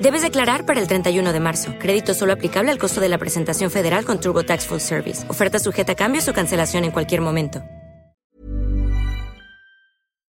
[0.00, 1.74] Debes declarar para el 31 de marzo.
[1.80, 5.28] Crédito solo aplicable al costo de la presentación federal con TurboTax Full Service.
[5.28, 7.62] Oferta sujeta a cambios o cancelación en cualquier momento.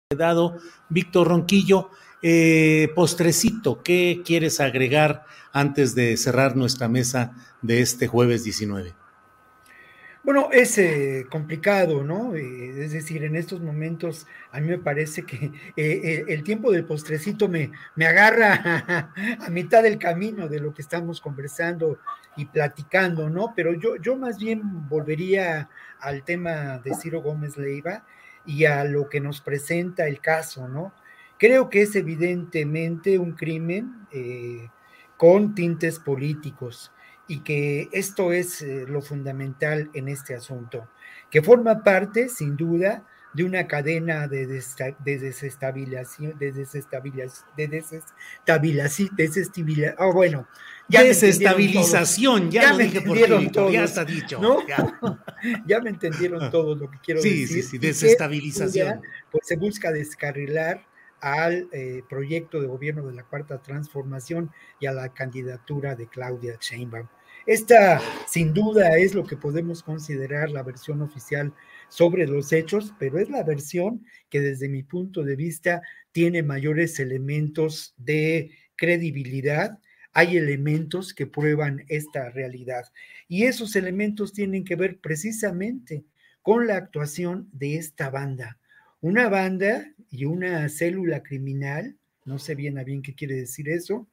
[0.09, 0.57] Dado
[0.89, 1.89] Víctor Ronquillo,
[2.23, 8.95] eh, postrecito, ¿qué quieres agregar antes de cerrar nuestra mesa de este jueves 19?
[10.23, 12.35] Bueno, es eh, complicado, ¿no?
[12.35, 16.85] Eh, es decir, en estos momentos a mí me parece que eh, el tiempo del
[16.85, 21.97] postrecito me, me agarra a, mitad del camino de lo que estamos conversando
[22.37, 23.53] y platicando, ¿no?
[23.55, 25.69] Pero yo, yo más bien volvería
[25.99, 28.05] al tema de Ciro Gómez Leiva
[28.45, 30.93] y a lo que nos presenta el caso, ¿no?
[31.39, 34.07] Creo que es evidentemente un crimen
[35.17, 36.91] con tintes políticos
[37.31, 40.89] y que esto es eh, lo fundamental en este asunto,
[41.29, 49.95] que forma parte, sin duda, de una cadena de, desestabilización, de desestabilización, de desestabilización, desestabilización,
[49.99, 50.45] oh, bueno,
[50.89, 54.37] ya desestabilización, ya, me entendieron todos, ya está dicho.
[54.41, 54.57] ¿no?
[54.67, 55.79] Ya.
[55.79, 57.47] me entendieron todo lo que quiero decir.
[57.47, 58.99] Sí, sí, desestabilización.
[59.31, 60.85] pues se busca descarrilar
[61.21, 64.51] al eh, proyecto de gobierno de la Cuarta Transformación
[64.81, 67.07] y a la candidatura de Claudia Sheinbaum.
[67.47, 71.53] Esta, sin duda, es lo que podemos considerar la versión oficial
[71.89, 75.81] sobre los hechos, pero es la versión que desde mi punto de vista
[76.11, 79.79] tiene mayores elementos de credibilidad.
[80.13, 82.83] Hay elementos que prueban esta realidad
[83.27, 86.03] y esos elementos tienen que ver precisamente
[86.43, 88.59] con la actuación de esta banda.
[88.99, 94.07] Una banda y una célula criminal, no sé bien a bien qué quiere decir eso,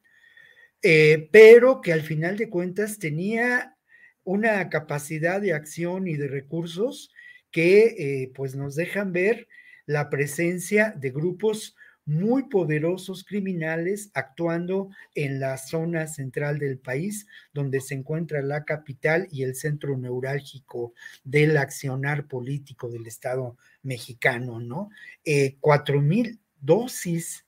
[0.83, 3.77] eh, pero que al final de cuentas tenía
[4.25, 7.13] una capacidad de acción y de recursos
[7.51, 9.49] que eh, pues nos dejan ver
[9.87, 11.75] la presencia de grupos
[12.05, 19.29] muy poderosos criminales actuando en la zona central del país, donde se encuentra la capital
[19.31, 24.89] y el centro neurálgico del accionar político del Estado mexicano, ¿no?
[25.25, 27.45] Eh, cuatro mil dosis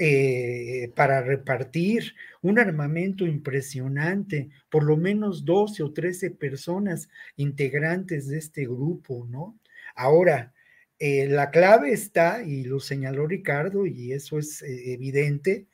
[0.00, 8.38] eh, para repartir un armamento impresionante, por lo menos 12 o 13 personas integrantes de
[8.38, 9.58] este grupo, ¿no?
[9.96, 10.54] Ahora,
[11.00, 15.66] eh, la clave está, y lo señaló Ricardo, y eso es eh, evidente,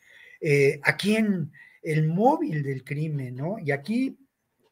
[0.82, 1.52] aquí en
[1.82, 3.58] el móvil del crimen, ¿no?
[3.58, 4.18] Y aquí,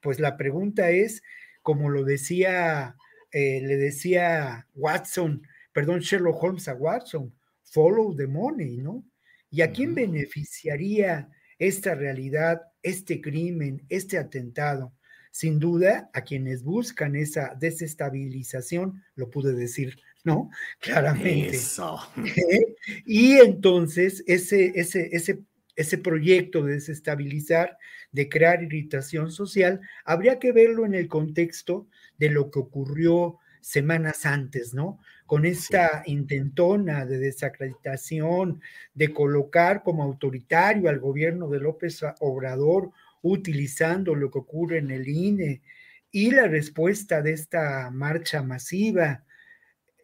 [0.00, 1.22] pues la pregunta es,
[1.62, 2.96] como lo decía,
[3.32, 7.34] le decía Watson, perdón, Sherlock Holmes a Watson,
[7.64, 9.04] follow the money, ¿no?
[9.52, 14.94] ¿Y a quién beneficiaría esta realidad, este crimen, este atentado?
[15.30, 20.50] Sin duda, a quienes buscan esa desestabilización, lo pude decir, ¿no?
[20.80, 21.56] Claramente.
[21.56, 21.98] Eso.
[22.16, 22.74] ¿Eh?
[23.06, 25.40] Y entonces, ese, ese, ese,
[25.76, 27.76] ese proyecto de desestabilizar,
[28.10, 31.86] de crear irritación social, habría que verlo en el contexto
[32.18, 34.98] de lo que ocurrió semanas antes, ¿no?
[35.32, 38.60] Con esta intentona de desacreditación,
[38.92, 42.90] de colocar como autoritario al gobierno de López Obrador,
[43.22, 45.62] utilizando lo que ocurre en el INE
[46.10, 49.24] y la respuesta de esta marcha masiva.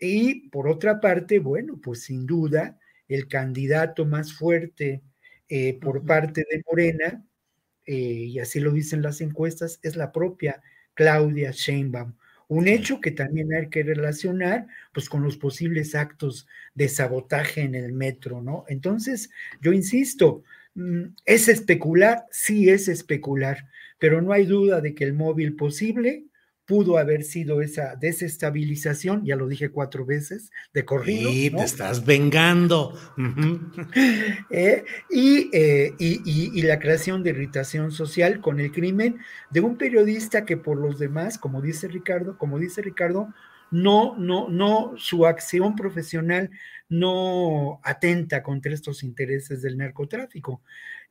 [0.00, 5.02] Y por otra parte, bueno, pues sin duda, el candidato más fuerte
[5.46, 7.22] eh, por parte de Morena,
[7.84, 10.62] eh, y así lo dicen las encuestas, es la propia
[10.94, 12.14] Claudia Sheinbaum.
[12.48, 17.74] Un hecho que también hay que relacionar pues con los posibles actos de sabotaje en
[17.74, 18.64] el metro, ¿no?
[18.68, 19.30] Entonces,
[19.60, 20.42] yo insisto,
[20.74, 22.24] mm, ¿es especular?
[22.30, 23.68] Sí es especular,
[23.98, 26.24] pero no hay duda de que el móvil posible
[26.68, 31.30] pudo haber sido esa desestabilización, ya lo dije cuatro veces, de corrido.
[31.30, 32.94] Sí, te estás vengando.
[34.50, 39.18] Eh, eh, y, la creación de irritación social con el crimen
[39.50, 43.32] de un periodista que por los demás, como dice Ricardo, como dice Ricardo,
[43.70, 46.50] no, no, no, su acción profesional
[46.88, 50.62] no atenta contra estos intereses del narcotráfico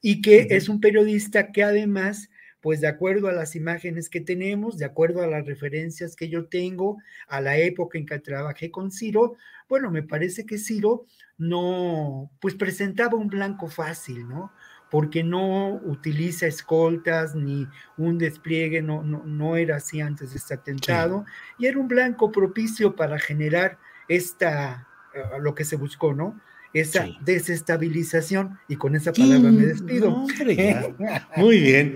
[0.02, 2.30] y que es un periodista que además
[2.68, 6.48] pues de acuerdo a las imágenes que tenemos, de acuerdo a las referencias que yo
[6.48, 6.98] tengo,
[7.30, 9.38] a la época en que trabajé con Ciro,
[9.70, 11.06] bueno, me parece que Ciro
[11.38, 14.52] no, pues presentaba un blanco fácil, ¿no?
[14.92, 20.56] Porque no utiliza escoltas ni un despliegue, no, no, no era así antes de este
[20.56, 21.24] atentado,
[21.58, 23.78] y era un blanco propicio para generar
[24.10, 26.38] esta, eh, lo que se buscó, ¿no?
[26.74, 30.28] esa desestabilización y con esa palabra me despido.
[31.38, 31.96] Muy bien.